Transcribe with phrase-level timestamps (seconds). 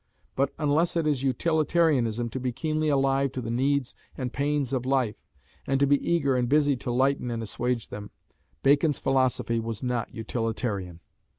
[0.35, 4.83] But unless it is utilitarianism to be keenly alive to the needs and pains of
[4.83, 5.27] life,
[5.67, 8.09] and to be eager and busy to lighten and assuage them,
[8.63, 11.01] Bacon's philosophy was not utilitarian.